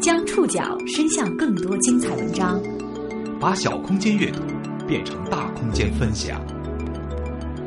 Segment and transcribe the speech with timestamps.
[0.00, 2.60] 将触角伸向更多精彩文章，
[3.40, 4.42] 把小空间阅读
[4.86, 6.44] 变成大空间分享。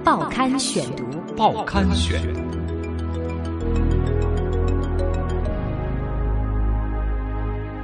[0.04, 1.04] 报刊选读，
[1.36, 2.22] 报刊选。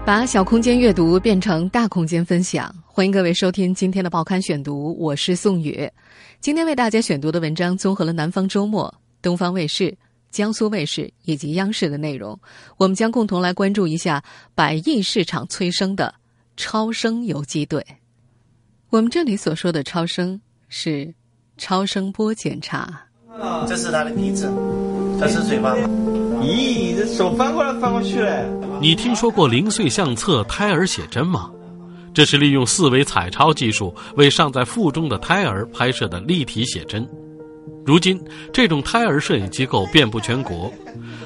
[0.06, 5.90] 把小空间阅读变成大空间分享，欢迎各位收听今天的报刊选读，我是宋宇。
[6.42, 9.98] 今天为大家选读的文章综合了南方周末、东方卫视。
[10.34, 12.38] 江苏卫视以及央视的内容，
[12.78, 14.22] 我们将共同来关注一下
[14.56, 16.14] 百亿市场催生的
[16.58, 17.86] 超声游击队。
[18.90, 21.14] 我们这里所说的超声是
[21.58, 23.06] 超声波检查。
[23.68, 24.52] 这是他的鼻子，
[25.20, 25.76] 这是嘴巴。
[26.42, 28.44] 咦，这手翻过来翻过去嘞！
[28.82, 31.52] 你听说过零碎相册胎儿写真吗？
[32.14, 37.08] 这是利用四维彩超技术为尚在腹中的胎儿拍摄的立体写真。
[37.86, 38.20] 如今，
[38.52, 40.72] 这种胎儿摄影机构遍布全国，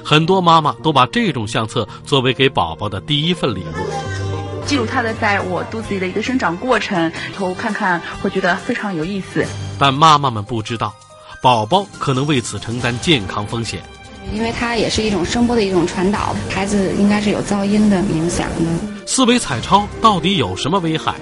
[0.04, 9.44] 很多妈妈都把这种相册作为给宝宝的第一份礼物，记录他的在我肚子里的一个生长过程，头看看会觉得非常有意思。
[9.78, 10.92] 但妈妈们不知道，
[11.40, 13.80] 宝宝可能为此承担健康风险，
[14.32, 19.06] 因为它也是一种声波的一种传导，孩子应该是有噪音的影响的。
[19.06, 21.14] 四维彩超到底有什么危害？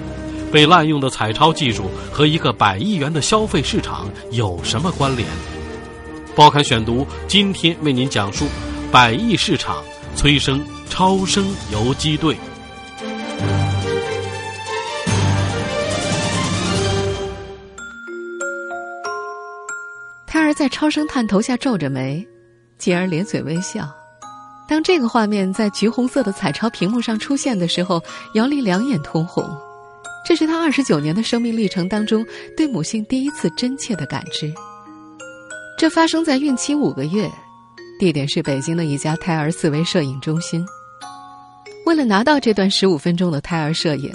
[0.51, 5.27] 被滥用的彩超技术和一个百亿元的消费市场有什么关联？
[6.35, 8.45] 报刊选读今天为您讲述：
[8.91, 9.83] 百亿市场
[10.15, 12.37] 催生超声游击队。
[20.27, 22.25] 胎儿在超声探头下皱着眉，
[22.77, 23.89] 继而咧嘴微笑。
[24.69, 28.03] 当这个画面在橘红色的彩超屏幕上出现的时候，
[28.33, 29.43] 姚丽两眼通红。
[30.27, 32.25] 这是他二十九年的生命历程当中
[32.57, 34.53] 对母性第一次真切的感知。
[35.79, 37.31] 这发生在孕期五个月，
[37.97, 40.65] 地点是北京的一家胎儿四维摄影中心。
[41.85, 44.11] 为了拿到这段十五分钟的胎儿摄影，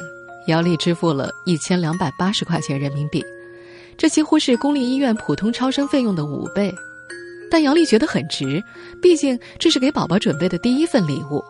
[0.49, 3.25] 姚丽支付了一千两百八十块钱人民币，
[3.97, 6.75] 这几乎是公立医院普通超声费用的五倍。
[7.51, 8.63] 但姚丽觉得很值，
[9.01, 11.43] 毕竟这是给宝宝准备的第一份礼物。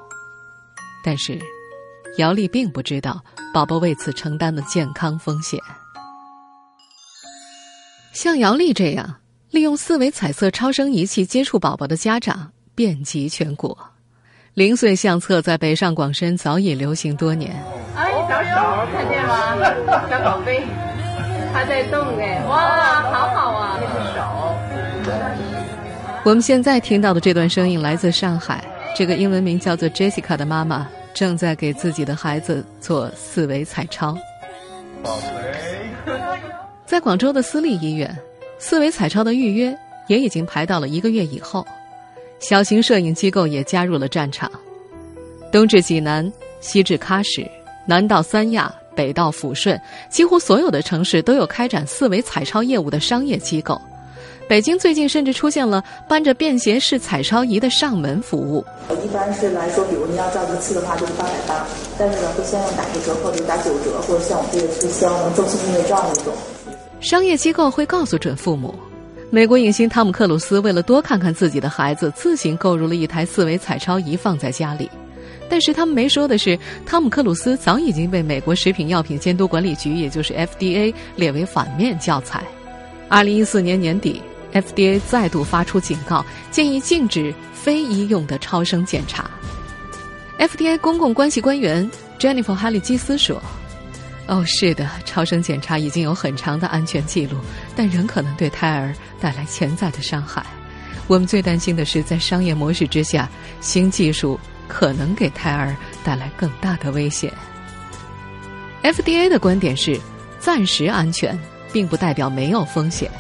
[1.04, 1.36] 但是。
[2.18, 3.22] 姚丽并不知道
[3.54, 5.58] 宝宝为此承担的健康风险。
[8.12, 9.14] 像姚丽这样
[9.50, 13.76] 利用四维彩色超声仪器接触宝宝的家长遍及全国，
[14.52, 17.50] 零碎相册在北上广深早已流行多年。
[17.96, 19.56] 哎，小手看见吗？
[20.10, 20.62] 小宝贝，
[21.54, 24.22] 他在动哎，哇，好好啊，那是手。
[26.24, 28.62] 我们现在听到的这段声音来自上海，
[28.94, 30.86] 这个英文名叫做 Jessica 的妈妈。
[31.14, 34.16] 正在给自己的孩子做四维彩超。
[36.86, 38.16] 在广州的私立医院，
[38.58, 39.76] 四维彩超的预约
[40.08, 41.66] 也已经排到了一个月以后。
[42.38, 44.50] 小型摄影机构也加入了战场，
[45.52, 46.30] 东至济南，
[46.60, 47.48] 西至喀什，
[47.86, 49.80] 南到三亚，北到抚顺，
[50.10, 53.80] 几乎所有的城市都有开展四维彩超业务的商业机构。
[54.48, 58.64] 北京最近甚至出现了搬着便携式彩超仪的上门服务。
[59.02, 61.66] 一般是来说，比如您要照一次的话，就是八百八，
[61.98, 66.34] 但是呢，会先用打个折，或者打九折，或者像我们这个促销能赠送音乐照那种。
[67.00, 68.74] 商业机构会告诉准父母，
[69.30, 74.90] 美国影星汤姆克鲁斯为了多看看自己的孩子，自行购入了一台四维彩超仪放在家里。
[75.48, 82.42] 但是他们没说的是，汤姆克鲁斯早已经被美国食品药品监督管理局，也就是 FDA 列为反面教材。
[83.08, 84.20] 二零一四年年底。
[84.52, 89.30] FDA 再度发出警告，建议禁止非医用的超声检查。
[90.38, 93.40] FDA 公共关系官员 Jennifer 哈利基斯说
[94.26, 97.36] ：“哦，是的，超声检查已经有很长的安全记录，
[97.76, 100.44] 但仍可能对胎儿带来潜在的伤害。
[101.06, 103.28] 我们最担心的是，在商业模式之下，
[103.60, 104.38] 新技术
[104.68, 105.74] 可能给胎儿
[106.04, 107.32] 带来更大的危险。
[108.82, 109.98] ”FDA 的观点是：
[110.40, 111.38] 暂时安全，
[111.72, 113.10] 并不代表没有风险。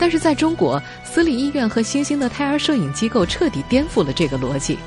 [0.00, 4.78] 但是在中国，私立医院和新兴的胎儿摄影机构彻底颠覆了这个逻辑。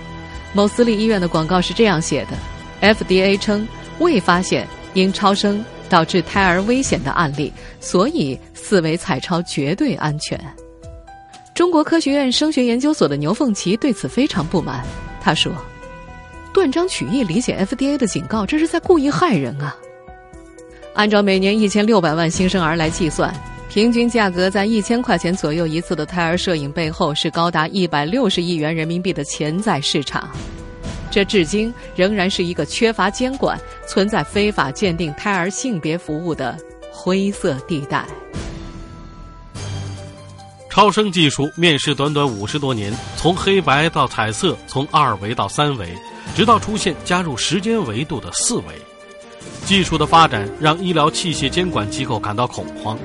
[0.54, 3.68] 某私立医院的广告是这样写的：FDA 称
[4.00, 10.40] 未发现因超声导致胎儿危险的案例，所以四维彩超绝对安全。
[11.54, 14.84] 中国科学院声学研究所的牛凤奇对此非常不满，
[15.22, 15.54] 他说
[16.52, 19.76] ：“断章取义理解 FDA 的警告，这是在故意害人啊！
[20.96, 23.32] 按照每年一千六百万新生儿来计算。”
[23.74, 30.30] 平均价格在一千块钱左右一次的胎儿摄影背后，是高达一百六十亿元人民币的潜在市场。
[31.10, 36.56] 这至今仍然是一个缺乏监管、存在非法鉴定胎儿性别服务的
[36.92, 38.06] 灰色地带。
[40.70, 45.98] 超声技术面世短短五十多年，从黑白到彩色，从二维到三维，
[46.36, 48.66] 直到出现加入时间维度的四维。
[49.66, 53.00] 技术的发展让医疗器械监管机构感到恐慌，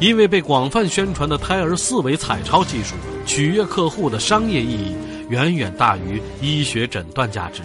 [0.00, 2.94] 因为被广泛宣传的胎儿四维彩超技术
[3.24, 4.94] 取悦客户的商业意义
[5.28, 7.62] 远远大于医学诊断价值，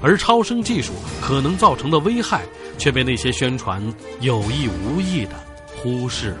[0.00, 2.42] 而超声技术可能造成的危害
[2.78, 3.82] 却被那些宣传
[4.20, 5.32] 有意无意的
[5.76, 6.38] 忽视了。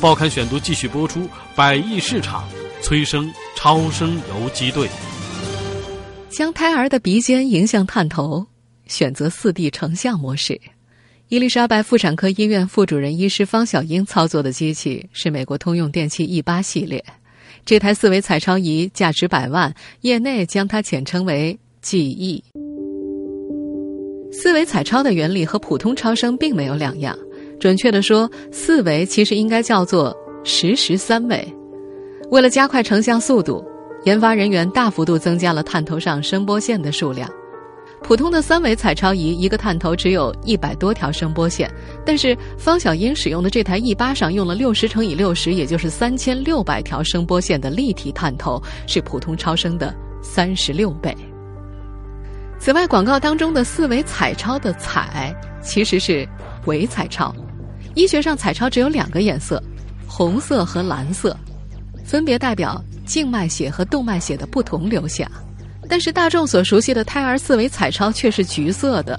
[0.00, 2.48] 报刊选读继续播出，百亿市场
[2.80, 4.88] 催生超声游击队，
[6.30, 8.46] 将胎儿的鼻尖迎向探头，
[8.86, 10.60] 选择四 D 成像模式。
[11.30, 17.04] 伊丽莎白妇产科医院副主任医师方小英操作的机器是美国通用电器 E 八系列，
[17.66, 22.42] 这台四维彩超仪价值百万，业内将它简称为 GE。
[24.32, 27.14] 四维彩超的原理和普通超声并没有两样。
[27.60, 31.46] 准确的说，四维其实应该叫做实时三维。
[32.30, 33.62] 为了加快成像速度，
[34.04, 37.30] 研发人员大幅度增加了探头上声波线的数量。
[38.02, 41.70] 普通的三维彩超仪一个探头只有一百多条声波线，
[42.06, 51.14] 但是方小英使用的这台 E 八上用了六十乘以六十，也就是三千六百条声波线的立体探头，是普通超声的三十六倍。
[52.58, 56.26] 此外，广告当中的四维彩超的“彩”其实是
[56.64, 57.34] 伪彩超。
[57.94, 59.62] 医学上，彩超只有两个颜色，
[60.06, 61.36] 红色和蓝色，
[62.04, 65.30] 分别代表静脉血和动脉血的不同流向。
[65.88, 69.18] 但是大众所熟悉的胎儿四维彩超却是橘色的。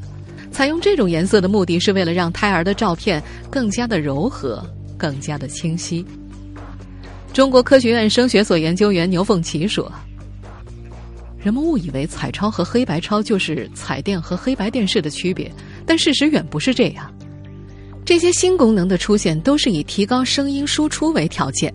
[0.52, 4.64] 采用这种颜色的目的是为了让胎儿的照片更加的柔和，
[4.98, 6.06] 更加的清晰。
[7.32, 9.92] 中国科学院声学所研究员牛凤琪说
[11.40, 15.52] ：“人们误以为彩超和黑白超就是彩电和黑白电视的区别，
[15.86, 17.14] 但事实远不是这样。”
[18.04, 21.72] 这些新功能的出现都是以提高声音输出为条件。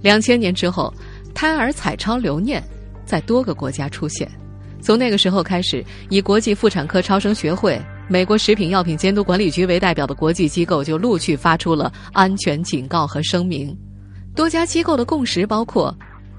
[0.00, 0.92] 两千年之后，
[1.34, 2.64] 胎儿彩超留念
[3.04, 4.30] 在多个国家出现。
[4.80, 13.74] 从那个时候开始，以国际妇产科超声学会、美国食品药品监督管理局为代表的国际机构就陆续发出了安全警告和声明。
[14.34, 15.96] 多家机构的共识包括：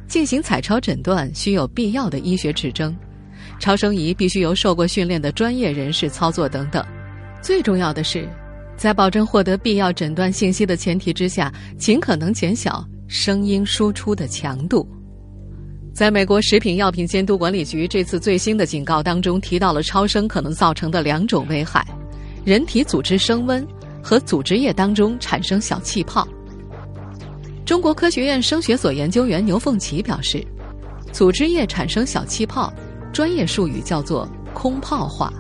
[0.08, 2.96] 进行彩超诊断需有必要的医学指征，
[3.58, 6.86] 超声仪必须由受过训练的专业人士操作等等。
[7.42, 8.30] 最重要的是，
[8.78, 14.88] 在保证获得必要诊断信息的前提之下，尽可能减小声音输出的强度。
[15.96, 21.88] 在美国食品药品监督管理局这次最新的警告当中，提到了超声可能造成的两种危害：
[22.44, 23.66] 人体组织升温
[24.04, 26.28] 和组织液当中产生小气泡。
[27.66, 30.46] 中国科学院声学所研究员牛凤琪表示，
[31.14, 32.74] 组织液产生小气泡，
[33.14, 35.32] 专业术语叫做空泡化。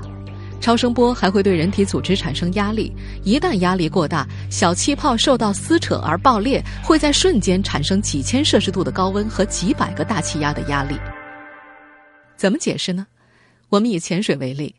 [0.62, 2.92] 超声波还会对人体组织产生压力，
[3.24, 10.98] 一旦压力过大，小气泡受到撕扯而爆裂，会在瞬间产生几千摄氏度的高温和几百个大气压的压力。
[12.36, 13.06] 怎么解释呢？
[13.70, 14.74] 我们以潜水为例，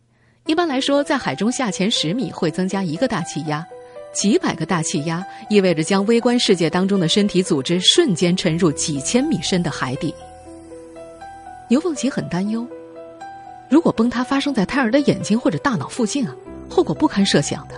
[0.46, 3.64] 一般来说，在海中下潜十米会增加一个大气压，
[4.12, 10.12] 几百个大气压意味着将微观世界当中的身体组织瞬间沉入几千米深的海底。
[11.69, 12.67] 牛凤琪很担忧。
[13.69, 16.35] 如果崩塌发生在胎儿的眼睛或者大脑附近啊，
[16.71, 17.75] 后果不堪设想的。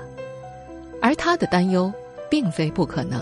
[1.01, 1.93] 而他的担忧
[2.29, 3.21] 并非不可能，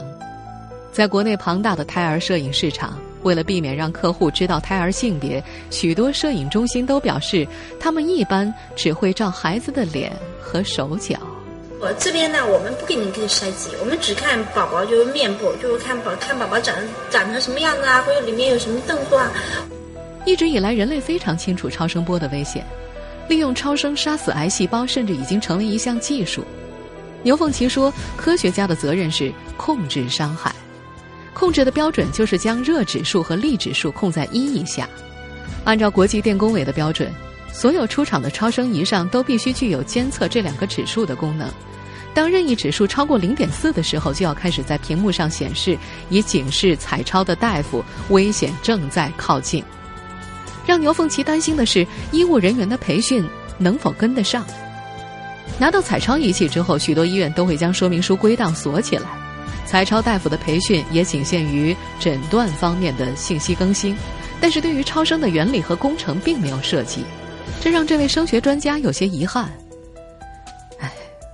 [0.93, 7.47] 在国内庞大的胎儿摄影市场，为了避免让客户知道胎儿性别，许多摄影中心都表示，
[7.79, 11.17] 他们一般只会照孩子的脸和手脚。
[11.79, 16.75] 我这边呢，我们不给你给筛肌，我们只看宝宝就是面部，就是看宝看宝宝长
[17.11, 19.31] 长成什么样子啊，或者里面有什么动作啊。
[20.27, 22.67] 一直以来，人类非常清楚超声波的危险，
[23.29, 26.45] 利用超声杀死癌细胞，甚至已经成为一项技术。
[27.23, 30.53] 牛凤琪说：“科学家的责任是控制伤害，
[31.33, 34.89] 控制的标准就是将热指数和力指数控在一以下。
[35.65, 37.09] 按照国际电工委的标准，
[37.53, 41.49] 所有出厂的超声仪上都必须具有监测这两个指数的功能。
[42.13, 45.79] 当任意指数超过零点四的时候，就要开始在屏幕上显示，
[46.11, 49.63] 以警示彩超的大夫危险正在靠近。”
[50.67, 53.25] 让牛凤琪担心的是，医务人员的培训
[53.57, 54.45] 能否跟得上？
[55.59, 59.07] 拿到彩超仪器之后，许多医院都会将说明书归档锁起来。
[59.65, 63.97] 彩超大夫的培训也仅限于诊断方面的信息更新，
[64.41, 67.05] 但是对于超声的原理和工程并没有涉及，
[67.61, 69.51] 这让这位声学专家有些遗憾。
[70.79, 70.93] 唉，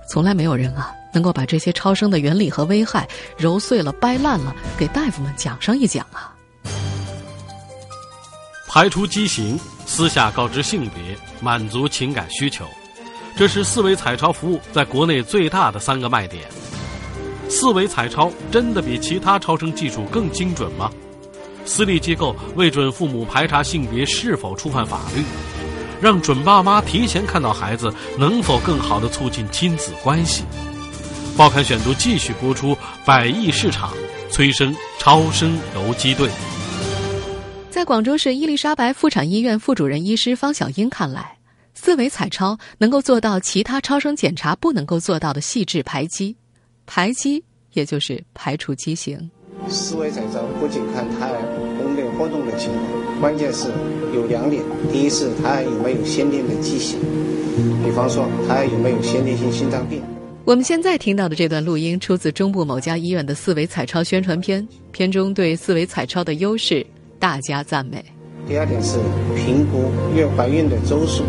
[0.09, 6.32] 从来没有人啊能够把这些超声的原理和危害揉碎了、掰烂了，给大夫们讲上一讲啊。
[8.73, 12.65] 排除畸形，私下告知性别，满足情感需求，
[13.37, 16.45] 这是四维彩超服务在国内最大的三个卖点。
[17.47, 20.89] 四维彩超真的比其他超声技术更精准吗？
[21.65, 25.23] 私立机构为准父母排查性别是否触犯法律？
[26.01, 30.43] 让准爸妈提前看到孩子，能否更好的促进亲子关系？
[31.37, 32.75] 报刊选读继续播出。
[33.05, 33.93] 百亿市场
[34.31, 36.27] 催生超声游击队。
[37.83, 41.37] 在广州市伊丽莎白妇产医院副主任医师方小英看来，
[41.73, 46.33] 四维彩超能够做到其他超声检查不能够做到的细致排畸。
[46.85, 49.29] 排畸也就是排除畸形。
[49.67, 53.67] 四维彩超不仅看胎儿宫内活动的情况，关键是
[54.15, 56.97] 有两点：第一是胎儿有没有先天的畸形，
[57.83, 60.01] 比方说胎儿有没有先天性心脏病。
[60.45, 66.85] 我们现在听到的这段录音出自中部某家医院的四维彩超宣传片，片中对四维彩超的优势
[67.23, 68.03] 大加赞美。
[68.45, 68.99] 第二点是
[69.33, 71.23] 评估月怀孕的周数、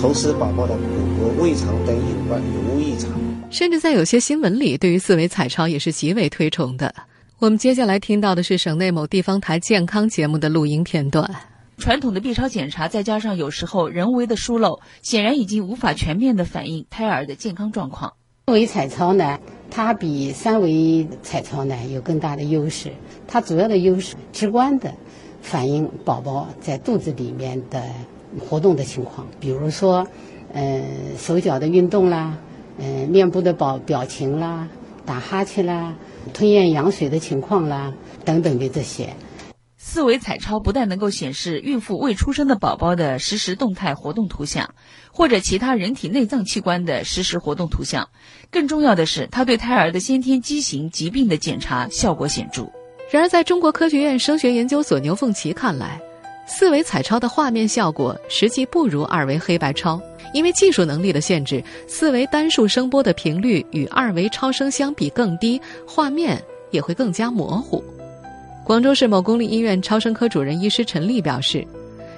[0.00, 0.82] 同时宝宝的骨
[1.20, 3.10] 骼、胃肠等有关有无异常。
[3.50, 6.94] 甚至在有些新闻里，对于四维彩超也是极为推崇的。
[7.38, 11.30] 我们接下来听到的是省内某地方台健康节目的录音片段。
[11.76, 18.10] 传统的 B 超检查，再加上有时候人为的疏漏，显然已经无法全面的反映胎儿的健康状况。
[18.46, 19.38] 四维彩超呢，
[19.70, 22.90] 它比三维彩超呢有更大的优势。
[23.28, 24.94] 它主要的优势，直观的
[25.40, 27.82] 反映宝宝在肚子里面的
[28.40, 30.06] 活动的情况，比如说，
[30.52, 30.82] 呃，
[31.18, 32.38] 手脚的运动啦，
[32.78, 34.68] 呃，面部的表表情啦，
[35.04, 35.94] 打哈欠啦。
[36.34, 39.14] 吞咽羊水的情况啦，等等的这些。
[39.78, 44.74] 四维彩超不但能够显示孕妇未出生的宝宝的实时动态活动图像，
[45.12, 48.08] 或者其他人体内脏器官的实时活动图像，
[48.50, 52.72] 更重要的是，它对胎儿的先天畸形疾病的检查效果显著。
[53.10, 56.00] 然而，在中国科学院声学研究所牛凤琪看来，
[56.46, 60.00] 四维彩超的画面效果实际不如二维黑白超。
[60.32, 67.82] 因为技术能力的限制，四维单数声波的频率与二维超声相比更低，画面也会更加模糊。
[68.64, 71.64] 广州市某公立医院超声科主任医师陈丽表示，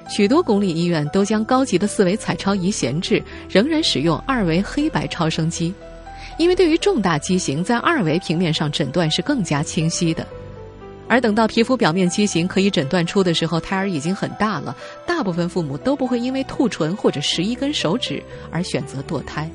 [0.08, 5.72] 许多公立医院都将高级的四维彩超仪闲置，仍然使用二维黑白超声机，
[6.38, 10.26] 因为对于重大畸形，在二维平面上诊断是更加清晰的。
[11.08, 14.76] 而等到皮肤表面畸形可以诊断出的时候，胎儿已经很大了。
[15.06, 19.50] 大部分父母都不会因为兔唇或者十一根手指而选择堕胎。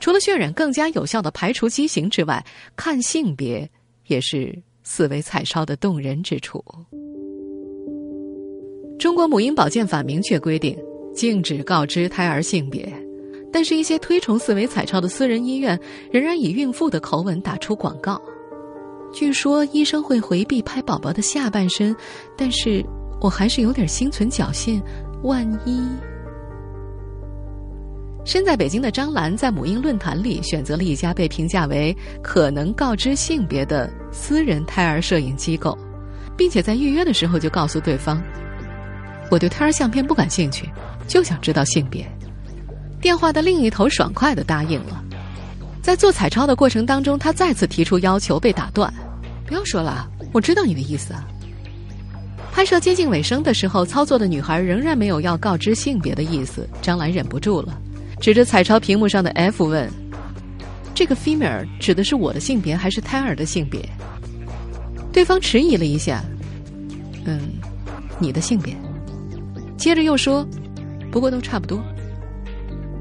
[0.00, 2.44] 除了渲染更加有效的排除畸形之外，
[2.76, 3.70] 看性别
[4.08, 6.62] 也是四维彩超的动人之处。
[8.98, 10.76] 中国母婴保健法明确规定，
[11.14, 12.92] 禁止告知胎儿性别，
[13.52, 15.78] 但是，一些推崇四维彩超的私人医院
[16.10, 18.20] 仍然以孕妇的口吻打出广告。
[19.14, 21.94] 据说医生会回避拍宝宝的下半身，
[22.36, 22.84] 但是
[23.20, 24.82] 我还是有点心存侥幸，
[25.22, 25.88] 万一。
[28.24, 35.78] 身在北京的张兰在母婴论坛里选择了一家被评价为可能告知性别的私人胎儿摄影机构，
[36.36, 38.20] 并且在预约的时候就告诉对方
[39.30, 40.68] ：“我对胎儿相片不感兴趣，
[41.06, 42.04] 就想知道性别。”
[43.00, 45.03] 电话的另一头爽快的答应了。
[45.84, 48.90] 在做彩超的过程当中，他再次提出要求被打断。
[49.46, 51.14] 不要说了，我知道你的意思。
[52.50, 56.66] 拍摄接近尾声的时候，操作的女孩仍然没有要告知性别的意思。
[56.80, 57.78] 张兰忍不住了，
[58.18, 59.86] 指着彩超屏幕上的 F 问
[60.96, 63.86] ：“这个 female 指的是我的性别还是胎儿的性别？”
[65.12, 66.24] 对方迟疑了一下
[67.26, 67.42] ，“嗯，
[68.18, 68.74] 你的性别。”
[69.76, 70.48] 接着又说
[71.12, 71.78] ：“不过都差不多。”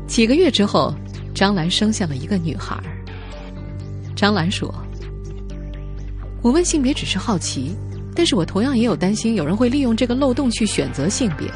[0.05, 0.93] 几个月之后，
[1.33, 2.77] 张兰生下了一个女孩。
[4.15, 4.73] 张兰说。
[6.41, 7.73] 我问性别只是好奇，
[8.13, 11.49] 但是我同样也有担心有人会利用这个漏洞去选择性别。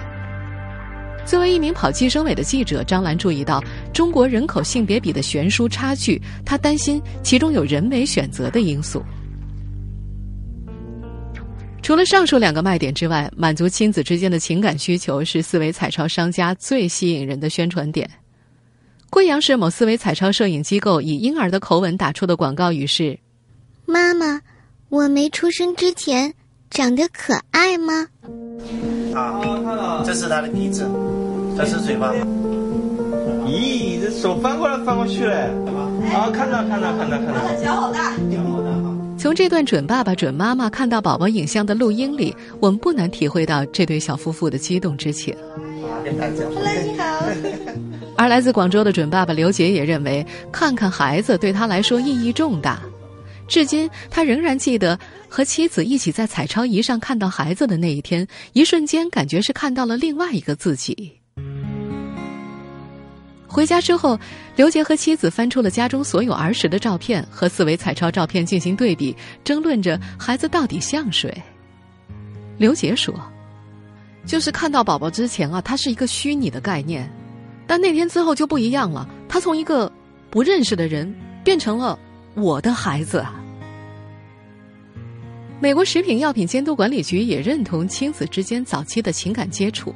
[1.25, 3.61] 作为一名跑计生委的记者，张兰注意到
[3.93, 9.03] 中国人口性别比的悬殊差距，她担心其中有人为选择的因素。
[11.81, 18.09] 除了上述两个卖点之外，满足亲子之间的情感需求是四维彩超商家最吸引人的宣传点。
[19.09, 23.17] 贵阳市某四维彩超摄影机构以婴儿的口吻打出的广告语是
[23.85, 24.41] ：“妈妈。”
[24.89, 26.33] 我没出生之前
[26.69, 28.07] 长得可爱吗？
[29.13, 30.89] 啊，这是他的鼻子，
[31.57, 32.13] 这是嘴巴。
[33.45, 35.33] 咦，这手翻过来翻过去嘞！
[36.13, 37.61] 啊，看到看到看到看到。
[37.61, 38.15] 脚好大。
[39.19, 45.35] 从这段准爸爸准妈妈看到宝宝影像的录音里，我们不难体会到这对小夫妇的激动之情。
[46.05, 46.29] 来，
[46.85, 47.03] 你好。
[48.17, 52.81] 而来自广州的准爸爸刘杰也认为，看看孩子对他来说意义重大。
[53.47, 61.13] 至今，他仍然记得和妻子一起在彩超仪上看到孩子的那一天，一瞬间感觉是看到了另外一个自己。
[63.47, 64.19] 回家之后，
[64.55, 71.31] 刘杰和妻子翻出了家中所有儿时的照片，和四维彩超照片进行对比，争论着孩子到底像谁。
[72.57, 73.13] 刘杰说
[74.27, 77.09] ：“就是看到宝宝之前啊，他是一个虚拟的概念，
[77.67, 79.91] 但那天之后就不一样了，他从一个
[80.29, 81.99] 不认识的人变成了
[82.33, 83.35] 我的孩子啊。”
[85.59, 89.93] 美国食品药品监督管理局也认同亲子之间早期的情感接触。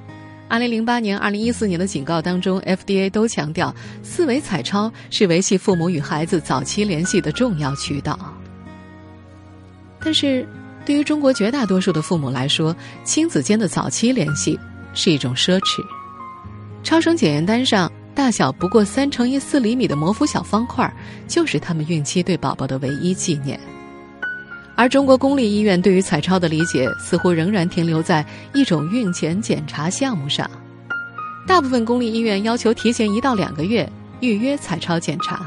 [0.47, 3.73] 二零零八年、二零一四年的警告当中，FDA 都强调
[4.03, 8.19] 四维彩超是维系父母与孩子早期联系的重要渠道。
[10.03, 10.45] 但是，
[10.83, 12.75] 对于中国绝大多数的父母来说，
[13.05, 14.59] 亲子间的早期联系
[14.93, 16.00] 是一种奢侈。
[16.83, 20.91] 超声检验单上大小不过三乘以四厘米的模糊小方块，
[21.27, 23.59] 就是他们孕期对宝宝的唯一纪念。
[24.75, 30.49] 而中国公立医院对于彩超的理解，似乎仍然停留在一种孕前检查项目上。
[31.47, 33.87] 大部分公立医院要求提前一到两个月
[34.19, 35.45] 预约彩超检查，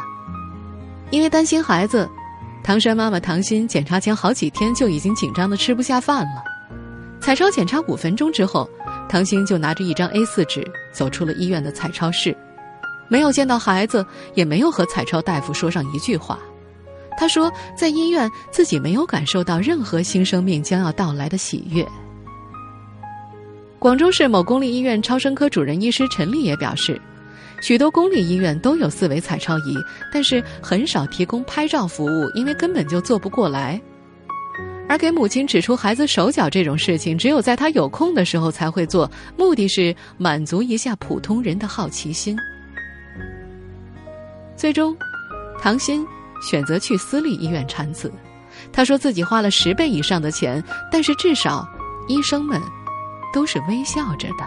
[1.10, 2.08] 因为担心孩子，
[2.62, 6.44] 唐山妈妈唐鑫检查前好几天就已经紧张的吃不下饭了。
[7.20, 8.68] 彩超检查五分钟之后，
[9.08, 12.36] 唐鑫就拿着一张 A4 纸走出了医院的彩超室，
[13.08, 16.38] 没有见到孩子，也没有和彩超大夫说上一句话。
[17.16, 21.86] 他说，在医院自己没有感受到任何新生命将要到来的喜悦。
[23.78, 27.00] 广州市某公立医院超声科主任医师陈丽也表示，
[27.60, 29.76] 许多公立医院都有四维彩超仪，
[30.12, 33.80] 但是很少提供拍照服务，因为根本就做不过来。
[34.88, 42.36] 而给母亲指出孩子手脚这种事情，只有在他有空的时候才会做，目的是满足一下普通人的好奇心。
[44.56, 44.96] 最终，
[45.60, 46.06] 唐鑫。
[46.42, 48.12] 选择去私立医院产子，
[48.70, 50.62] 他说自己花了十倍以上的钱，
[50.92, 51.66] 但是至少
[52.06, 52.60] 医生们
[53.32, 54.44] 都是微笑着的。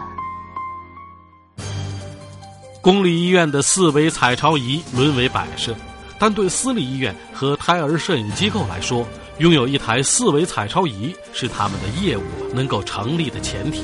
[2.80, 5.74] 公立医院的四维彩超仪沦为摆设，
[6.20, 9.04] 但对私立医院和胎儿摄影机构来说，
[9.38, 13.82] 拥有一台四维彩超仪是他们的业务能够成立的前提。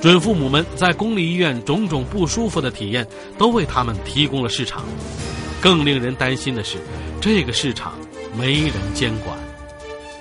[0.00, 3.06] 准父母们在公立医院种种不舒服的体验，
[3.38, 4.84] 都为他们提供了市场。
[5.60, 6.78] 更令人担心的是。
[7.18, 7.94] 这个市场
[8.38, 9.36] 没人监管。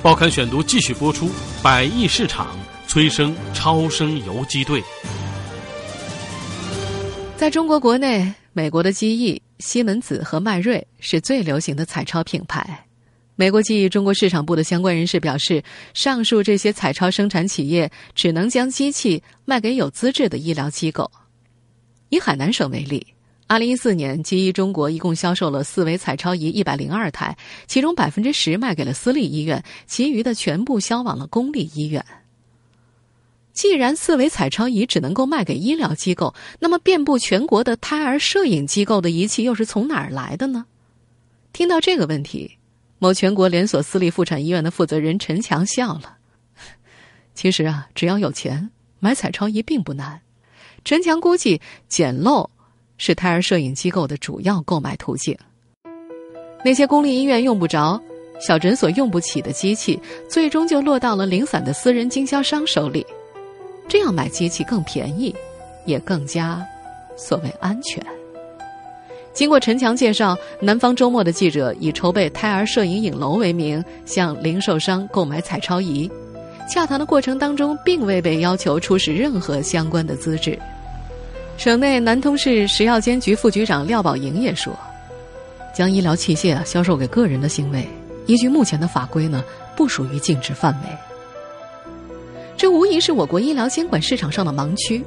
[0.01, 1.29] 报刊选读继续播出：
[1.61, 4.81] 百亿市场催生超声游击队。
[7.37, 12.84] 在中国国内，美国的机翼、西门子和迈瑞是最流行的彩超品牌。
[13.35, 15.61] 美国记忆中国市场部的相关人士表示，
[15.93, 21.11] 上述这些彩超生产企业只能将机器卖给有资质的医疗机构。
[22.09, 23.05] 以海南省为例。
[23.47, 32.03] 二零一四年，基医中国一共销售了四维彩超仪一百零二台，其中百分之十卖给了私立医院，其余的全部销往了公立医院。
[33.53, 40.65] 既然四维彩超仪只能够卖给医疗机构，那么遍布全国的胎儿摄影机构的仪器又是从哪儿来的呢？
[41.53, 42.57] 听到这个问题，
[42.99, 46.17] 某全国连锁私立妇产医院的负责人陈强笑了。
[47.33, 50.21] 其实啊，只要有钱，买彩超仪并不难。
[50.83, 52.49] 陈强估计，捡漏。
[52.97, 55.37] 是胎儿摄影机构的主要购买途径。
[56.63, 58.01] 那些公立医院用不着、
[58.39, 63.05] 小诊所用不起的机器，最终就落到了零散的私人经销商手里。
[63.89, 65.35] 这样买机器更便宜，
[65.85, 66.65] 也更加
[67.17, 68.01] 所谓安全。
[69.35, 76.09] 经过陈强介绍，南方周末的记者以筹备胎儿摄影影楼为名，向零售商购买彩超仪。
[76.69, 80.57] 洽谈的过程当中，并未被要求出示任何相关的资质。
[81.57, 84.73] 省内南通市食药监局副局长廖宝莹也说
[85.75, 87.85] ：“将医疗器械销售给个人的行为，
[88.27, 89.43] 依据目前的法规呢，
[89.75, 90.89] 不属于禁止范围。
[92.55, 95.03] 这无疑是我国医疗监管市场上的盲区。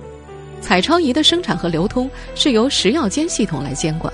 [0.60, 4.12] 彩超仪的生产和流通是由食药监系统来监管。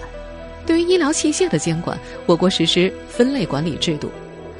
[0.66, 4.10] 对于医疗器械的监管，我国实施分类管理制度，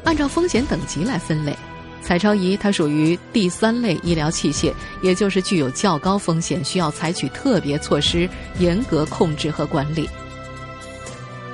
[0.04, 1.56] 按照风险等级来分类。”
[2.02, 4.70] 彩超仪它属于第三类医疗器械，
[5.00, 10.06] 也就是具有较高风险，需要采取特别措施、严格控制和管理。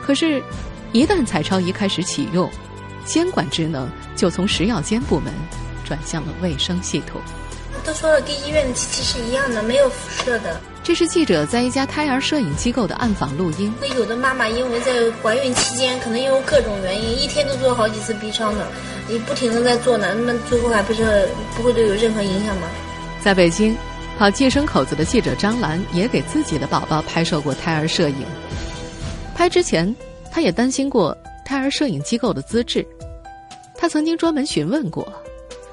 [0.02, 0.42] 可是，
[0.90, 2.50] 一旦彩超仪开始启用，
[3.04, 5.32] 监管职能就从食药监部门
[5.84, 7.20] 转向了卫生系统。
[7.80, 10.60] 都说了，跟医院的机器是一样的，没有辐射的。
[10.82, 13.72] 这是记者在一家胎儿摄影机构的暗访录音。
[13.80, 18.66] 那有的妈妈因为在怀孕期间，可能因为各种原因，一天都做好几次 B 超呢。
[19.08, 22.68] 你不停的在做呢，那么最后还不是不会对有任何影响吗？
[23.22, 23.76] 在北京，
[24.18, 28.24] 跑计生口子的记者张兰也给自己的宝宝拍摄过胎儿摄影。
[29.34, 29.94] 拍之前，
[30.30, 32.86] 她也担心过胎儿摄影机构的资质。
[33.76, 35.12] 她曾经专门询问过，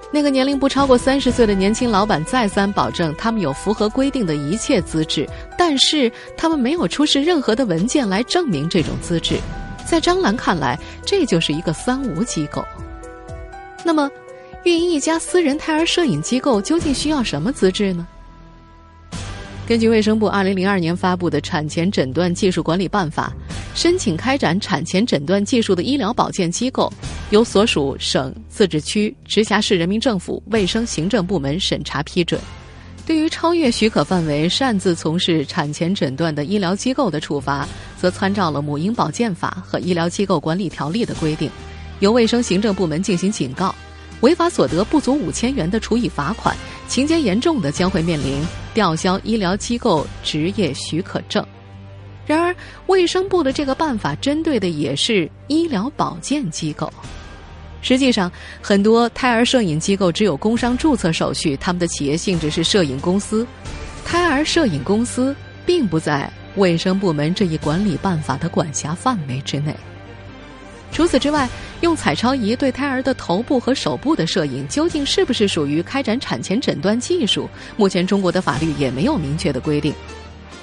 [0.10, 9.38] 那个年龄不超过三十岁的年轻老板再三保证，他们有符合规定的一切资质，但是他们没有出示任何的文件来证明这种资质。
[9.86, 12.64] 在张兰看来，这就是一个“三无”机构。
[13.84, 14.10] 那么，
[14.64, 18.08] 运营一家私人胎儿摄影机构究竟需要什么资质呢？
[19.68, 23.34] 根据卫生部二零零二年发布的《产前诊断技术管理办法》，
[23.78, 26.90] 申请开展产前诊断技术的医疗保健机构，
[27.32, 32.40] 由所属省、自治区、直辖市人民政府卫生行政部门审查批准。
[33.06, 37.68] 对于超越许可范围擅自从事产前诊断的医疗机构的处罚，
[38.00, 41.52] 则参照了《母婴保健法》和《医疗机构管理条例》的规定，
[42.00, 43.76] 由卫生行政部门进行警告。
[44.22, 46.56] 违法所得不足五千元的，处以罚款；
[46.88, 51.46] 情节严重的，将会面临吊销医疗机构执业许可证。
[52.26, 52.56] 然而，
[52.88, 56.92] 卫生部的这个办法针对的也是医疗保健机构。
[57.82, 58.30] 实际上，
[58.62, 63.48] 很多胎儿摄影机构只有工商注册手续，他们的企业性质是摄影公司。
[64.04, 65.34] 胎儿摄影公司
[65.66, 69.74] 并不在卫生部门这一管理办法的管辖范围之内。
[70.92, 71.48] 除此之外，
[71.82, 77.48] 用彩超仪对胎儿的头部和手部的摄影，究竟是不是属于开展产前诊断技术？
[77.76, 79.94] 目前中国的法律也没有明确的规定。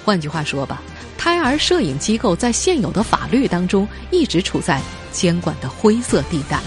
[0.05, 0.83] 换句话说吧，
[1.17, 4.81] 胎儿摄影机构在现有的法律当中一直处在
[5.13, 6.61] 监管的灰色地带。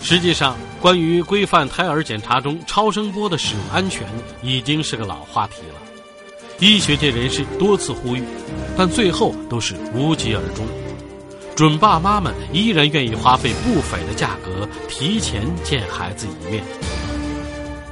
[0.00, 4.06] 实际上，关于规范胎儿检查中超声波的使用安全，
[4.40, 5.85] 已经是个老话题了。
[6.58, 8.22] 医学界人士多次呼吁，
[8.78, 10.66] 但最后都是无疾而终。
[11.54, 16.64] 准爸妈们依然愿意花费不菲的价格提前见孩子一面。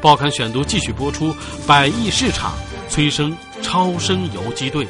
[0.01, 1.35] 报刊选读继续播出：
[1.67, 2.55] 百亿市场
[2.89, 4.87] 催生超声游击队。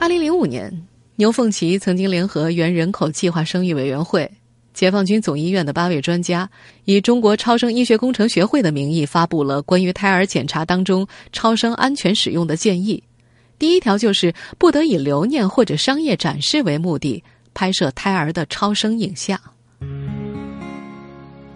[0.00, 0.84] 二零零五年，
[1.14, 4.28] 牛凤奇曾经联合原人口计划生育委员会。
[4.72, 6.48] 解放军总医院的八位专家
[6.84, 13.02] 以中国超声医学工程学会的名义发布了关于胎儿检查当中超声安全使用的建议。
[13.58, 19.38] 第一条就是不得以留念或者商业展示为目的拍摄胎儿的超声影像。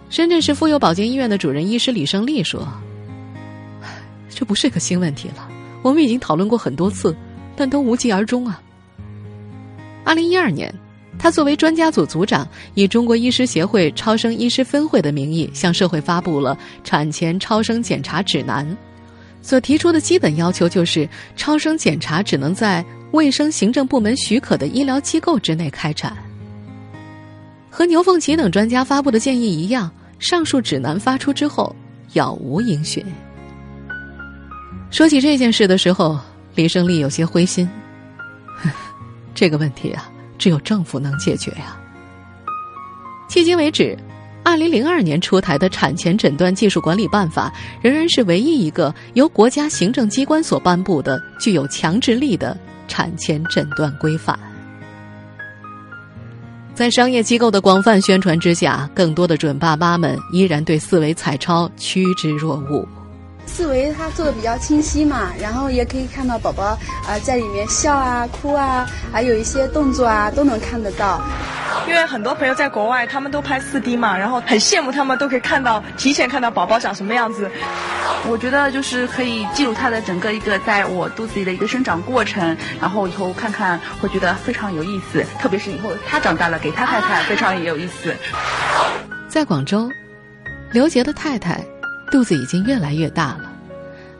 [0.09, 2.67] 深圳市妇幼保健医院的主任医师李胜利说
[4.29, 5.49] ：“这不是个新问题了，
[5.81, 7.15] 我们已经讨论过很多次，
[7.55, 8.61] 但都无疾而终啊。”
[10.05, 10.73] 二零一二年。
[11.17, 18.65] 他作为专家组组长，以中国医师协会超声医师分会的名义，向社会发布了产前超声检查指南。
[19.41, 26.15] 所提出的基本要求就是，超声检查只能在卫生行政部门许可的医疗机构之内开展。
[27.69, 31.75] 和牛凤奇等专家发布的建议一样，上述指南发出之后，
[32.13, 33.05] 杳无音讯。
[34.91, 36.19] 说起这件事的时候，
[36.55, 37.69] 李胜利有些灰心。
[39.35, 40.09] 这个问题啊。
[40.37, 41.77] 只有政府能解决呀。
[43.29, 43.97] 迄今为止，
[44.43, 52.55] 二零零二年出台的《产前诊断技术管理办法》仍然是唯一一个由国家行政机关所颁布的具有强制力的
[52.87, 54.37] 产前诊断规范。
[56.75, 62.87] 在商业机构的广泛宣传之下，更多的准爸妈们依然对四维彩超趋之若鹜。
[63.45, 66.77] 四维它做的比较清晰嘛，然后也可以看到宝宝啊
[67.23, 71.21] 在里面笑啊、哭啊，还有一些动作啊都能看得到。
[71.87, 77.49] 因为很多朋友在国外，他们都拍四 D 嘛，然后很羡慕他们都可以看到提前看到宝宝长什么样子。
[78.27, 88.15] 我觉得就是可以记录他的整个一个在我肚子里的一个生长过程，然后以后看看会觉得非常有意思，特别是以后他长大了给他看看非常也有意思。
[89.29, 89.89] 在广州，
[90.71, 91.63] 刘杰的太太。
[92.11, 93.51] 肚子已经越来越大了，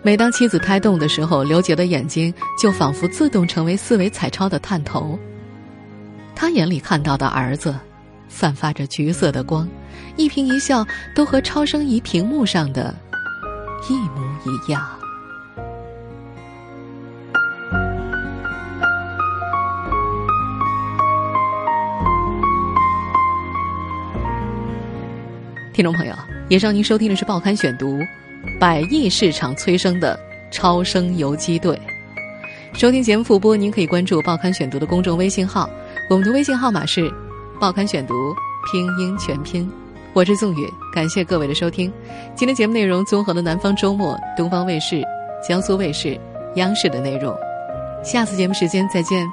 [0.01, 5.17] 每当妻子胎动的时候，刘杰的眼睛就仿佛自动成为四维彩超的探头。
[6.35, 7.73] 他眼里看到的儿子，
[8.27, 9.69] 散发着橘色的光，
[10.17, 12.93] 一颦一笑都和超声仪屏幕上的
[13.89, 14.85] 一模一样。
[25.71, 26.34] 听众朋友。
[26.47, 27.97] 以上您收听的是《报刊选读》，
[28.59, 30.19] 百亿市场催生的
[30.51, 31.79] 超声游击队。
[32.73, 35.67] 收听节目复播，您可以关注《报刊选读》的公众微信号，
[36.07, 37.09] 我们的微信号码是
[37.59, 38.13] 《报刊选读》
[38.71, 39.67] 拼音全拼。
[40.13, 41.91] 我是宋宇，感谢各位的收听。
[42.35, 45.01] 今天节目内容综合了南方周末、东方卫视、
[45.47, 46.15] 江苏卫视、
[46.57, 47.35] 央视的内容。
[48.03, 49.25] 下次节目时间再见。